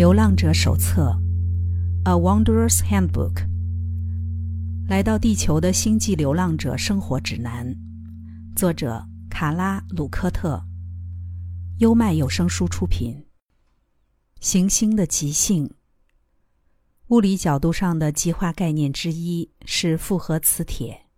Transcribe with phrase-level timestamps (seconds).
[0.00, 1.14] 流浪者手册，
[2.10, 3.34] 《A Wanderer's Handbook》。
[4.88, 7.76] 来到地球的星际流浪者生活指南，
[8.56, 10.64] 作者卡拉·鲁科特，
[11.80, 13.26] 优麦有声书出品。
[14.40, 15.70] 行星的极性，
[17.08, 21.08] 物理角度上的极化概念之一是复合磁铁，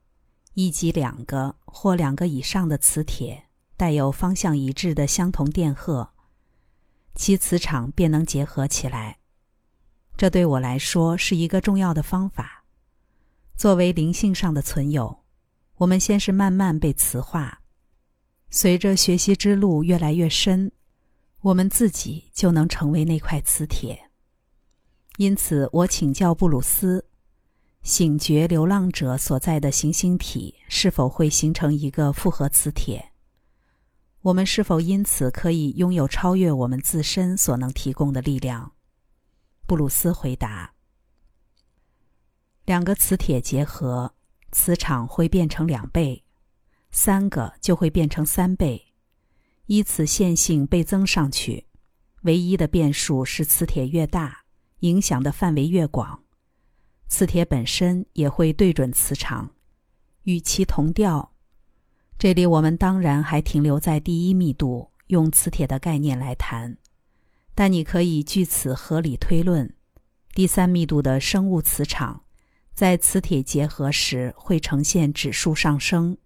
[0.54, 3.44] 一级两个或两个以上的磁铁
[3.76, 6.08] 带有方向一致的相同电荷。
[7.14, 9.18] 其磁场便能结合起来，
[10.16, 12.64] 这对我来说是一个重要的方法。
[13.56, 15.24] 作为灵性上的存有，
[15.76, 17.60] 我们先是慢慢被磁化，
[18.50, 20.72] 随着学习之路越来越深，
[21.42, 24.10] 我们自己就能成为那块磁铁。
[25.18, 27.04] 因此，我请教布鲁斯：
[27.82, 33.11] 醒觉流浪者所在的行星体是否会形成一个复合磁铁？
[34.22, 38.72] 我们是否因此可以拥有超越我们自身所能提供的力量？
[39.66, 40.72] 布鲁斯回答
[42.64, 44.14] ：“两个磁铁结合，
[44.52, 46.22] 磁场会变成两倍；
[46.92, 48.92] 三个就会变成三倍，
[49.66, 51.66] 依此线性倍增上去。
[52.22, 54.44] 唯一的变数是磁铁越大，
[54.80, 56.22] 影响的范围越广，
[57.08, 59.50] 磁铁本身也会对准磁场，
[60.22, 61.30] 与其同调。”
[62.22, 66.78] 这里我们当然还停留在第一密度用磁铁的概念来谈，
[67.52, 69.74] 但你可以据此合理推论，
[70.32, 72.22] 第三密度的生物磁场
[72.72, 76.16] 在磁铁结合时会呈现指数上升。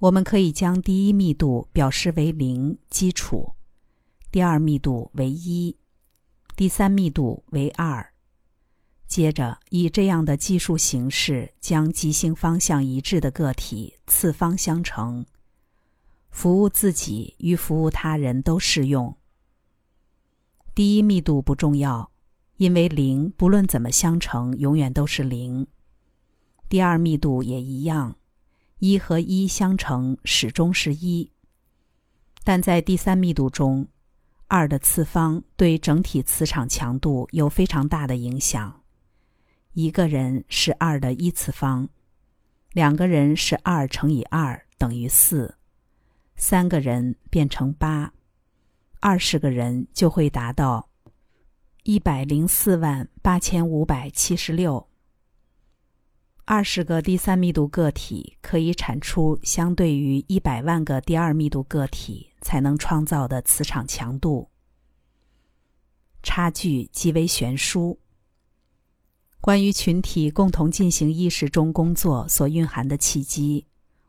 [0.00, 3.52] 我们可以将第一密度表示为零基础，
[4.32, 5.76] 第二密度为一，
[6.56, 8.12] 第三密度为二。
[9.08, 15.24] 接着，以这样的计数形式，将极性方向一致的个体次方相乘，
[16.30, 19.16] 服务自己与服务他人都适用。
[20.74, 22.10] 第一密度不重要，
[22.58, 25.66] 因为零不论怎么相乘，永远都是零。
[26.68, 28.16] 第二密度也一样，
[28.78, 31.32] 一和一相乘始终是一。
[32.44, 33.88] 但在第三密度中，
[34.48, 38.82] 二的次方对整体磁场强度有非常大的影响。
[39.78, 41.88] 一个人是二的一次方，
[42.72, 45.56] 两个人是二乘以二等于四，
[46.34, 48.12] 三个人变成八，
[48.98, 50.88] 二十个人就会达到
[51.84, 54.84] 一百零四万八千五百七十六。
[56.44, 64.50] 二十个第三密度个体可以产出相对于一百万个第二密度个体才能创造的磁场强度，
[66.20, 67.96] 差距极为悬殊。
[69.40, 73.66] 关于群体共同进行意识中工作所蕴含的契机，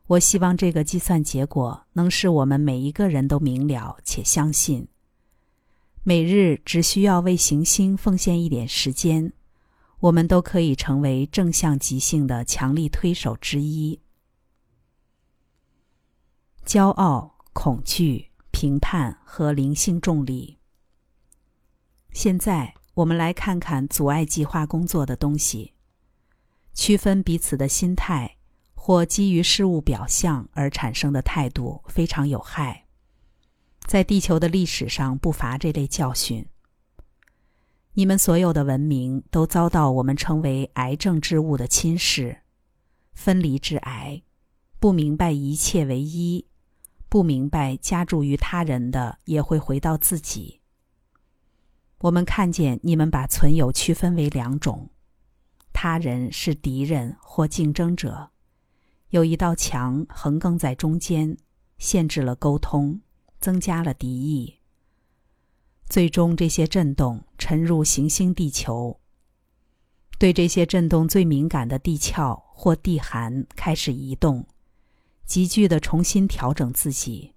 [0.08, 4.88] 我希望这个计算结果能使我们每一个人都明了且相信。
[6.02, 9.32] 每日只需要为行星奉献一点时间，
[10.00, 14.00] 我们都可以成为正向极性的强力推手之一。
[16.66, 20.58] 骄傲、恐惧、评判和灵性重力。
[22.10, 22.79] 现在。
[22.94, 25.74] 我们来看看阻碍计划工作的东西。
[26.72, 28.36] 区分彼此的心态
[28.74, 32.86] 或基于事物表象而产生的态度非常有害。
[33.86, 36.46] 在地球的历史上不乏这类教训。
[37.94, 42.38] 你们所有的文明都遭到我们称为癌症之物的侵蚀，
[43.12, 44.22] 分离致癌，
[44.78, 46.46] 不明白一切为一，
[47.08, 50.59] 不明白加注于他人的也会回到自己。
[52.00, 54.88] 我们看见你们把存有区分为两种：
[55.70, 58.30] 他人是敌人或竞争者，
[59.10, 61.36] 有一道墙横亘在中间，
[61.76, 63.02] 限制了沟通，
[63.38, 64.60] 增加了敌意。
[65.90, 68.98] 最终，这些震动沉入行星地球。
[70.18, 74.46] 对这些震动最敏感的地壳或地寒开始移动，
[75.26, 77.34] 急剧的重新调整自己，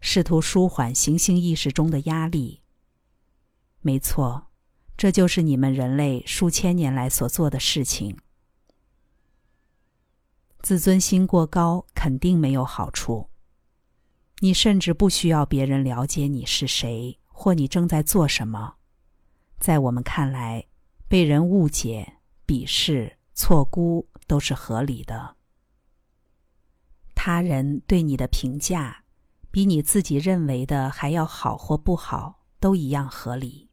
[0.00, 2.59] 试图舒缓行星意识中的压力。
[3.82, 4.48] 没错，
[4.96, 8.16] 这就是你们人类数千年来所做的事情。
[10.60, 13.30] 自尊心过高肯定没有好处。
[14.40, 18.74] 你甚至不需要别人了解你是谁或你正在做什么。
[19.58, 20.66] 在我们看来，
[21.08, 22.16] 被人误解、
[22.46, 25.36] 鄙视、错估都是合理的。
[27.14, 29.04] 他人对你的评价，
[29.50, 33.69] 比你自己认为的还要好或不好，都一样合理。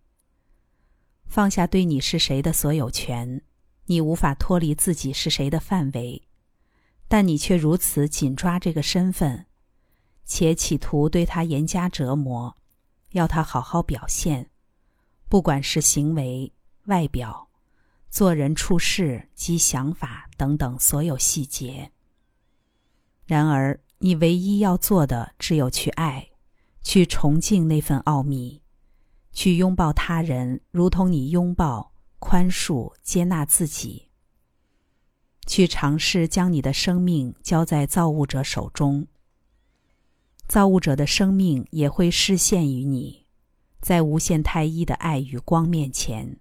[1.27, 3.41] 放下对你是谁的所有权，
[3.85, 6.23] 你无法脱离自己是谁的范围，
[7.07, 9.45] 但你却如此紧抓这个身份，
[10.25, 12.55] 且企图对他严加折磨，
[13.11, 14.49] 要他好好表现，
[15.29, 16.51] 不管是行为、
[16.85, 17.49] 外表、
[18.09, 21.91] 做人处事及想法等等所有细节。
[23.25, 26.29] 然而，你唯一要做的只有去爱，
[26.81, 28.61] 去崇敬那份奥秘，
[29.37, 34.09] 去拥抱他人，如同你拥抱、宽恕、接纳自己。
[35.45, 39.05] 去尝试将你的生命交在造物者手中。
[40.47, 43.27] 造物者的生命也会实现于你，
[43.79, 46.39] 在无限太一的爱与光面前，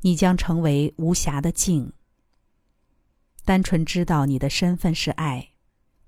[0.00, 1.92] 你将成为无瑕的镜。
[3.44, 5.50] 单纯知道你的身份是爱，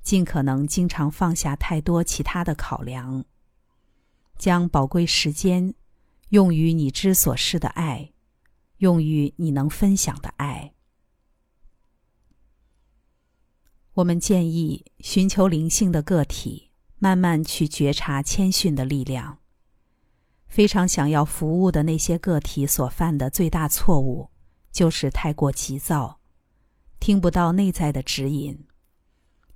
[0.01, 3.27] 尽可能经常放下太多其他的考量，
[4.39, 5.75] 将宝贵时间
[6.31, 8.13] 用于你之所示的爱，
[8.79, 10.73] 用于你能分享的爱。
[13.95, 19.39] 我们建议寻求灵性的个体，慢慢去觉察谦逊的力量。
[20.47, 24.31] 非常想要服务的那些个体所犯的最大错误，
[24.71, 26.21] 就是太过急躁，
[27.01, 28.67] 听不到内在的指引，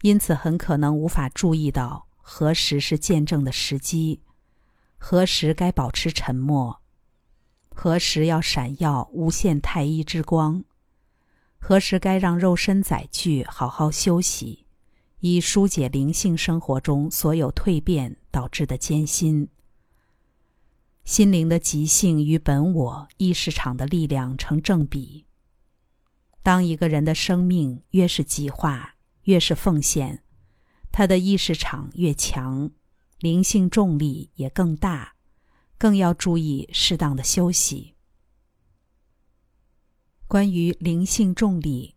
[0.03, 4.21] 因此很可能无法注意到何时是见证的时机，
[5.03, 6.83] 何时该保持沉默，
[7.71, 10.63] 何时要闪耀无限太一之光。
[11.59, 14.67] 何时该让肉身载具好好休息，
[15.21, 19.49] 以疏解灵性生活中所有蜕变导致的艰辛？
[21.03, 25.25] 心灵的极性与本我意识场的力量成正比。
[26.43, 30.23] 当一个人的生命越是极化，越是奉献，
[30.93, 32.71] 他的意识场越强，
[33.21, 35.15] 灵性重力也更大，
[35.77, 37.95] 更要注意适当的休息。
[40.27, 41.97] 关于灵性重力，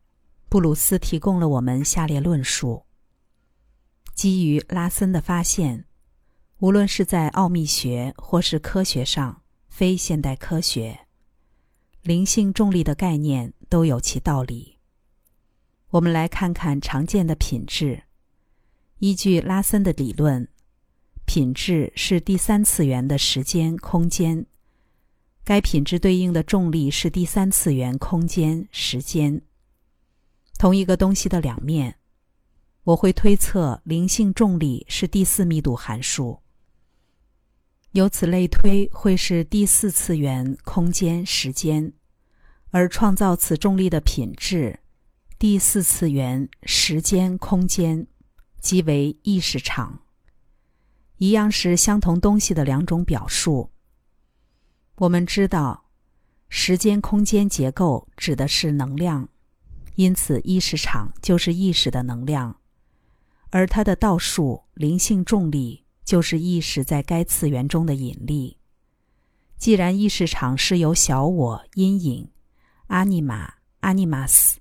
[0.49, 2.83] 布鲁斯提供了我们下列论述：
[4.13, 5.85] 基于拉森的发现，
[6.59, 11.07] 无论是在奥秘学或是科学上，非现代科学，
[12.01, 14.79] 灵性重力的概念都有其道理。
[15.91, 18.03] 我们来看看常见的品质。
[18.99, 20.49] 依据拉森的理论，
[21.25, 24.45] 品质是第三次元的时间空间。
[25.43, 29.41] 该品质对应的重力是第三次元空间时间，
[30.57, 31.95] 同一个东西的两面。
[32.85, 36.39] 我会推测灵性重力是第四密度函数，
[37.91, 41.93] 由此类推会是第四次元空间时间，
[42.71, 44.79] 而创造此重力的品质，
[45.39, 48.05] 第四次元时间空间，
[48.59, 50.02] 即为意识场。
[51.23, 53.71] 一样是相同东西的两种表述。
[54.95, 55.85] 我们知道，
[56.49, 59.29] 时间空间结构指的是能量，
[59.95, 62.59] 因此意识场就是意识的能量，
[63.51, 68.57] 而它的倒数灵性重力就是意识在该次元中的引力。
[69.55, 72.29] 既然意识场是由小我、阴影、
[72.87, 74.59] 阿尼玛、阿尼玛斯、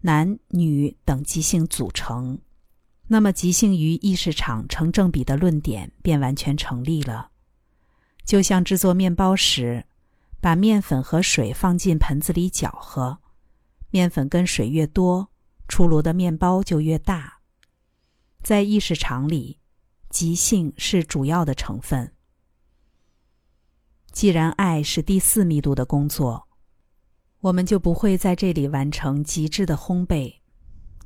[0.00, 2.38] 男女等即性组成，
[3.08, 7.30] 那么极性与意识场成正比的论点便完全成立了。
[8.24, 9.84] 就像制作面包时，
[10.40, 13.18] 把面粉和水放进盆子里搅和，
[13.90, 15.30] 面粉跟水越多，
[15.68, 17.40] 出炉的面包就越大。
[18.42, 19.58] 在意识场里，
[20.08, 22.12] 极性是主要的成分。
[24.10, 26.48] 既然爱是第四密度的工作，
[27.40, 30.41] 我们就不会在这里完成极致的烘焙，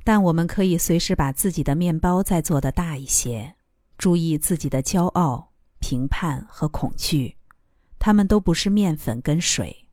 [0.07, 3.55] 但我们可以随时把自己的面包再做的大一些，
[3.97, 5.51] 注意自己的骄傲。
[5.79, 7.35] 评判和恐惧，
[7.99, 9.89] 他们都不是面粉跟水。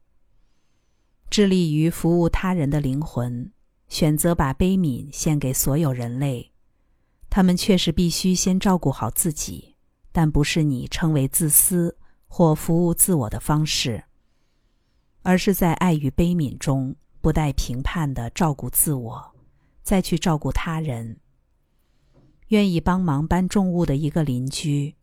[1.30, 3.50] 致力于服务他人的灵魂，
[3.88, 6.52] 选择把悲悯献给所有人类。
[7.28, 9.75] 他们确实必须先照顾好自己，
[10.12, 14.04] 但不是你称为自私或服务自我的方式，
[15.23, 19.34] 而是在爱与悲悯中不带评判的照顾自我，
[19.85, 21.21] 再去照顾他人。
[22.49, 24.97] 愿意帮忙搬重物的一个邻居。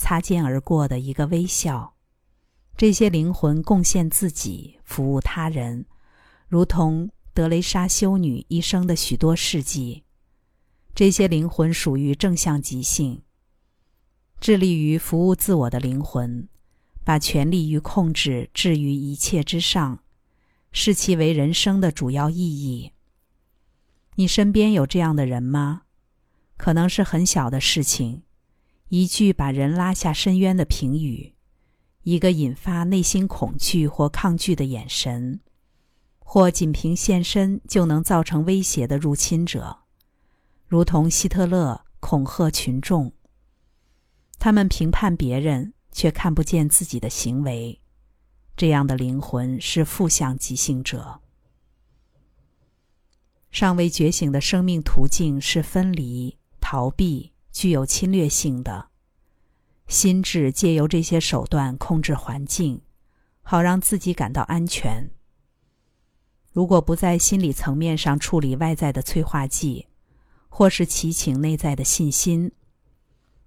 [0.00, 1.96] 擦肩而过的一个微笑，
[2.76, 5.86] 这些灵魂贡献自己，服务他人，
[6.46, 10.04] 如同德雷莎修女一生的许多事迹。
[10.94, 13.22] 这些灵魂属于正向极性，
[14.38, 16.48] 致力于服务自我的灵魂，
[17.02, 20.04] 把权力与控制置于一切之上，
[20.70, 22.92] 视其为人生的主要意义。
[24.18, 25.82] 你身边有这样的人吗？
[26.56, 28.24] 可能是很小的事情。
[28.88, 31.34] 一句把人拉下深渊的评语，
[32.02, 35.38] 一个引发内心恐惧或抗拒的眼神，
[36.18, 39.84] 或仅凭现身就能造成威胁的入侵者，
[40.66, 43.12] 如同希特勒恐吓群众。
[44.40, 47.80] 他们评判别人，却看不见自己的行为，
[48.56, 51.20] 这样的灵魂是负向即性者。
[53.58, 58.90] 尚未觉醒的生命途径是分离、逃避，具有侵略性的。
[59.88, 62.80] 心智借由这些手段控制环境，
[63.42, 65.10] 好让自己感到安全。
[66.52, 69.88] 如果不在心理层面上处理外在的催化剂，
[70.48, 72.52] 或是祈请内在的信心，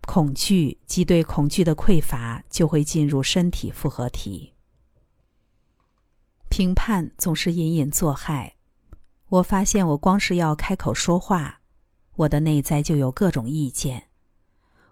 [0.06, 4.52] 恐惧及对恐惧的匮乏就会进入身体复合体。
[6.50, 8.58] 评判总是隐隐作害。
[9.32, 11.62] 我发现，我光是要开口说话，
[12.16, 14.10] 我的内在就有各种意见。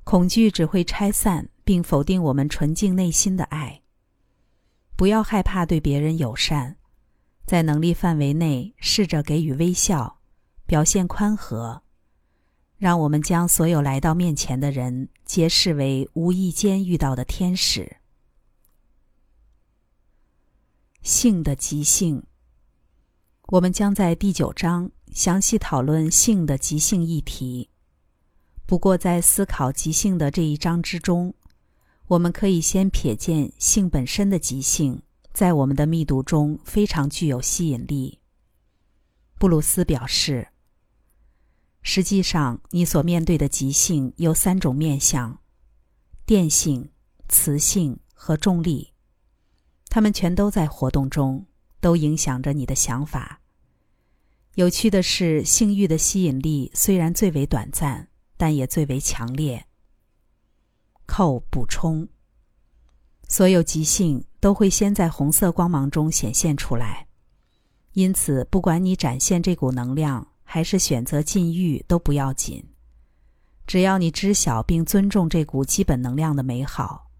[0.05, 3.81] 恐惧只会拆散并否定我们纯净内心的爱。
[4.95, 6.77] 不要害怕对别人友善，
[7.45, 10.21] 在能力范围内试着给予微笑，
[10.65, 11.83] 表现宽和。
[12.77, 17.97] 让我们将所有来到面前的人皆视为无意间遇到的天使。
[21.01, 22.23] 性的即兴。
[23.51, 27.67] 我们将在第九章详细讨论性的即兴议题。
[28.67, 31.33] 不过，在思考即兴的这一章之中，
[32.05, 35.01] 我们可以先瞥见性本身的即兴，
[35.33, 38.19] 在我们的密度中非常具有吸引力。
[39.39, 40.49] 布鲁斯表示
[41.81, 45.39] ：“实际上，你所面对的即兴有三种面相：
[46.23, 46.91] 电性、
[47.27, 48.93] 磁性和重力，
[49.87, 51.43] 它们全都在活动中。”
[51.79, 53.41] 都影响着你的想法。
[54.55, 59.65] 有趣的是，性欲的吸引力虽然最为短暂，但也最为强烈。
[61.05, 62.07] 寇补充：
[63.27, 67.07] 所有即兴都会先在红色光芒中显现出来，
[67.93, 72.63] 因此，不管你展现这股能量，还是选择禁欲，都不要紧。
[73.65, 77.11] 只要你知晓并尊重这股基本能量的美好，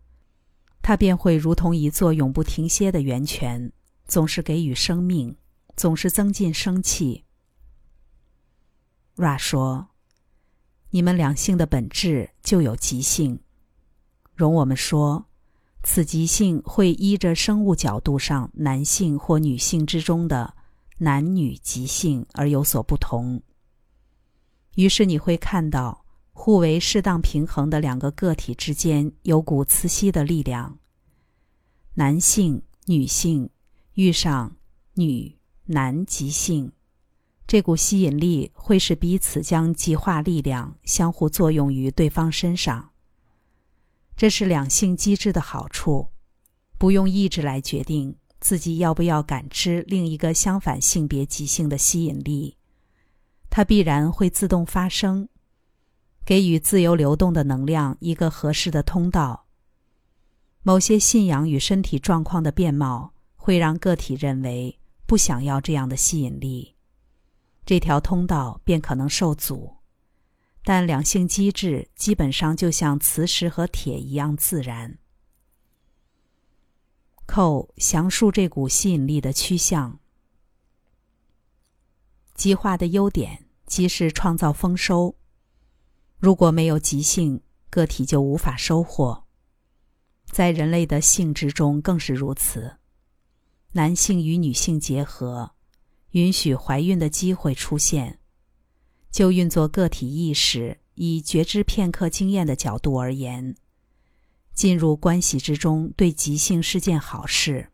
[0.81, 3.71] 它便会如同一座永不停歇的源泉。
[4.09, 5.37] 总是给予生命，
[5.77, 7.25] 总是增进生气。
[9.15, 9.89] Ra 说
[10.89, 13.39] ：“你们两性的本质就有极性。
[14.33, 15.27] 容我们说，
[15.83, 20.55] 此极性会依着生物角度上男性或女性之中的
[20.97, 23.39] 男女极性而有所不同。
[24.73, 30.79] 于是你会看到，互为适当平衡的两个个体之间有股磁吸的力量。
[31.93, 33.47] 男性、女性。”
[33.99, 34.55] 遇上
[34.93, 36.71] 女男极性，
[37.45, 42.91] 这股吸引力会使彼此将极化力量相互作用于对方身上。
[44.15, 46.07] 这是两性机制的好处，
[46.77, 52.55] 不用意志来决定自己要不要感知另一个相反性别极性的吸引力，
[53.49, 55.27] 它必然会自动发生，
[56.25, 59.47] 给予自由流动的能量一个合适的通道。
[60.63, 63.11] 某些信仰与身体状况的变貌。
[63.49, 64.77] 会让个体认为
[65.07, 66.75] 不想要这样的吸引力，
[67.65, 69.77] 这条通道便可能受阻。
[70.63, 74.99] 但两性机制基本上就像磁石和铁一样自然。
[77.25, 79.99] 寇详述这股吸引力的趋向。
[82.35, 85.15] 极化的优点即是创造丰收。
[86.19, 87.41] 如果没有极性，
[87.71, 89.23] 个体就无法收获。
[90.27, 92.75] 在人类的性质中更是如此。
[93.73, 95.51] 男性与女性结合，
[96.11, 98.19] 允许怀孕的机会出现。
[99.11, 103.55] 就运作个体意识，以觉知片刻经验的角度而言，
[104.53, 107.71] 进入关系之中对即性是件好事。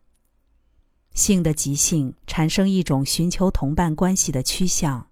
[1.12, 5.08] 性的即性产生一种寻求同伴关系的趋向，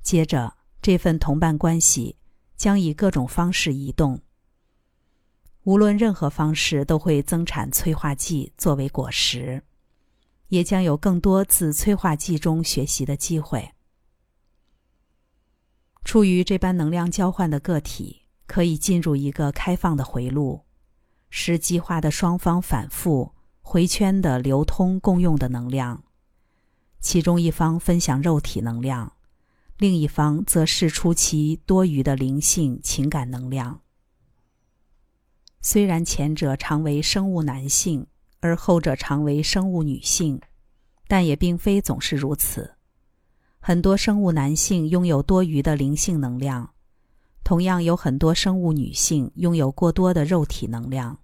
[0.00, 2.16] 接着这份同伴关系
[2.56, 4.20] 将以各种方式移动。
[5.64, 9.62] 无论任何方式都会增产催化剂作为果实。
[10.48, 13.72] 也将有更多自催化剂中学习的机会。
[16.04, 20.62] 处于这般能量交换的个体，可以进入一个开放的回路，
[21.28, 26.04] 使激化的双方反复回圈的流通共用的能量。
[27.00, 29.12] 其中一方分享肉体能量，
[29.76, 33.82] 另一方则释出其多余的灵性情感能量。
[35.60, 38.06] 虽然前者常为生物男性。
[38.40, 40.40] 而后者常为生物女性，
[41.06, 42.74] 但也并非总是如此。
[43.60, 46.70] 很多生物男性拥有多余的灵性能量，
[47.44, 51.18] 同样有很多生物女性拥有过多的肉体能量。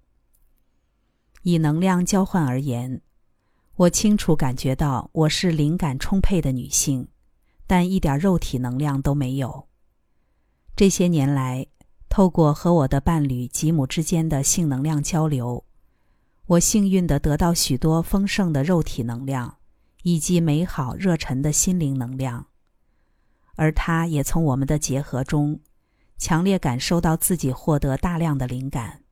[1.42, 3.00] 以能量交换而言，
[3.76, 7.06] 我清楚感觉到我是灵感充沛的女性，
[7.66, 9.66] 但一点肉体能量都没有。
[10.75, 11.66] 这些年来。
[12.06, 15.64] 透过和我的伴侣吉姆之间的性能量交流，
[16.47, 19.57] 我幸运地得到许多丰盛的肉体能量，
[20.03, 22.49] 以及美好热忱的心灵能量。
[23.57, 25.61] 而他也从我们的结合中，
[26.19, 29.05] 强烈感受到自己获得大量的灵感。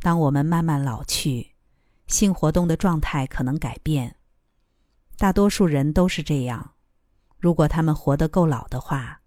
[0.00, 1.52] 当我们慢慢老去，
[2.06, 4.16] 性活动的状态可能改变。
[5.18, 6.72] 大多数人都是这样。
[7.38, 9.20] 如果他们活得够老的话，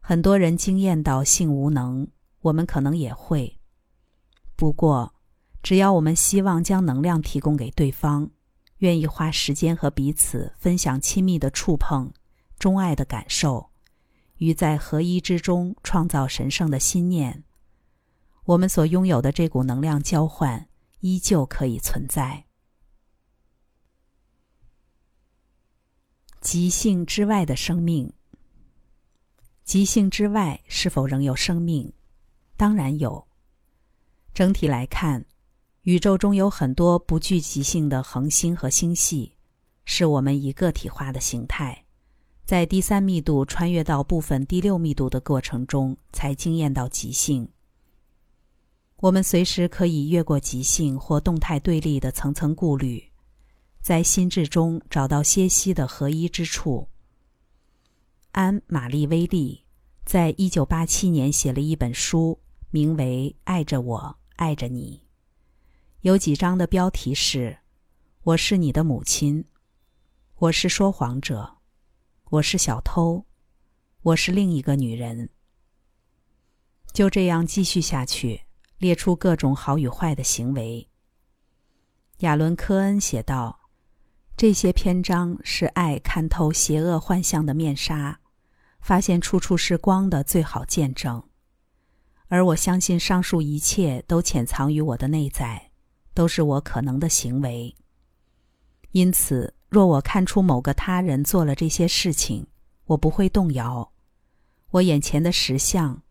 [0.00, 2.08] 很多人经验到性无能，
[2.40, 3.60] 我们可能也会。
[4.56, 5.13] 不过，
[5.64, 8.30] 只要我们希望将能量提供给对方，
[8.80, 12.12] 愿意花时间和彼此分享亲密的触碰、
[12.58, 13.70] 钟爱的感受，
[14.36, 17.44] 与在合一之中创造神圣的心念，
[18.44, 20.68] 我们所拥有的这股能量交换
[21.00, 22.44] 依旧可以存在。
[26.42, 28.12] 极性之外的生命，
[29.64, 31.90] 极性之外是否仍有生命？
[32.54, 33.26] 当然有。
[34.34, 35.24] 整体来看，
[35.84, 39.34] 宇宙中有很多不具极性的恒星和星系，
[39.84, 41.84] 是我们以个体化的形态，
[42.46, 47.46] 在第三密度穿越到部分第六密度的过程中，才惊艳到极性。
[48.96, 53.04] 我们随时可以越过极性或动态对立的层层顾虑。
[53.82, 56.88] 在心智中找到歇息的合一之处。
[58.32, 59.62] 安·玛丽·威利
[60.06, 65.02] 在一九八七年写了一本书，名为《爱着我，爱着你》，
[66.04, 67.56] 有几章的标题是
[68.24, 69.42] ：“我是你的母亲，
[70.34, 71.56] 我是说谎者，
[72.24, 73.24] 我是小偷，
[74.02, 75.30] 我是另一个女人。”
[76.92, 78.42] 就这样继续下去，
[78.76, 80.86] 列出各种好与坏的行为。
[82.18, 83.58] 亚伦·科恩写道。
[84.36, 88.20] 这些篇章是爱看透邪恶幻象的面纱，
[88.78, 91.26] 发现处处是光的最好见证。
[92.26, 95.70] 而我相信上述一切都潜藏于我的内在，
[96.14, 97.74] 都是我可能的行为。
[98.92, 102.46] 因此，若我看出某个他人做了这些事情，
[102.86, 103.92] 我不会动摇。
[104.70, 106.02] 我眼前的实相，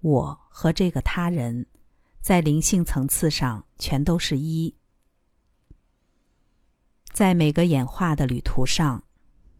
[0.00, 1.66] 我和这个他人，
[2.20, 4.74] 在灵性层次上全都是一。
[7.12, 9.04] 在每个演化的旅途上，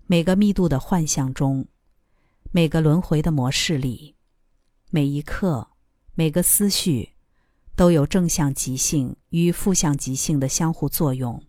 [0.07, 1.67] 每个密度的幻象中，
[2.51, 4.17] 每个轮回的模式里，
[4.91, 5.71] 每一刻，
[6.15, 7.14] 每个思绪，
[7.77, 11.43] 都有正向极性与负向极性的相互作用。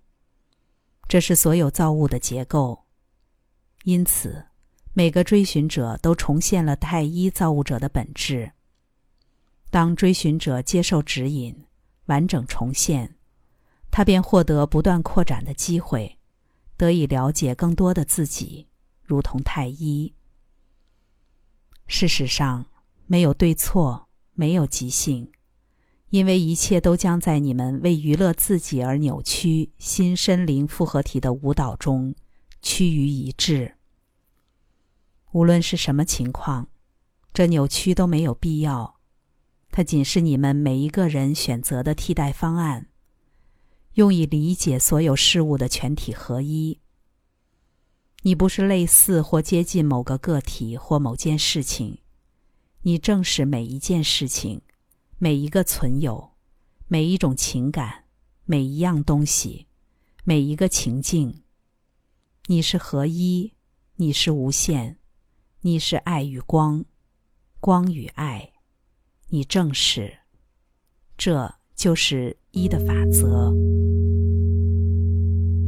[1.08, 2.86] 这是所有造物的结构。
[3.84, 4.48] 因此，
[4.94, 8.52] 每个追寻者都重现了太一造物者的本质。
[9.70, 11.66] 当追寻者接受指引，
[12.06, 13.16] 完整重现。
[13.92, 16.18] 他便获得不断扩展的机会，
[16.76, 18.68] 得以了解更多的自己，
[19.04, 20.14] 如同太一。
[21.88, 22.66] 事实上，
[23.06, 25.32] 没有对错，没有即兴，
[26.10, 32.16] 因为一切都将在你们为娱乐自己而扭曲心身灵复合体的舞蹈中
[32.62, 33.76] 趋于一致。
[35.32, 36.70] 无论是什么情况，
[37.34, 39.00] 这扭曲都没有必要，
[39.70, 42.88] 它仅是你们每一个人选择的替代方案。
[43.96, 46.80] 用以理解所有事物的全体合一。
[48.24, 52.00] 你不是类似或接近某个个体或某件事情，
[52.82, 54.62] 你正是每一件事情，
[55.18, 56.32] 每一个存有，
[56.90, 58.04] 每一种情感，
[58.44, 59.68] 每一样东西，
[60.26, 61.44] 每一个情境。
[62.48, 63.54] 你是合一，
[63.96, 64.98] 你是无限，
[65.62, 66.84] 你是爱与光，
[67.62, 68.52] 光与爱，
[69.30, 70.18] 你正是，
[71.18, 73.54] 这就是一的法则。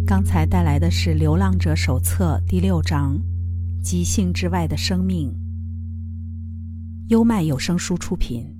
[0.05, 3.17] 刚才带来的是《流浪者手册》第六章
[3.81, 5.33] “即兴之外的生命”。
[7.07, 8.56] 优麦有声书出品。